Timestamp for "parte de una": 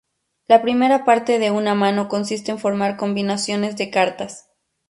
1.05-1.75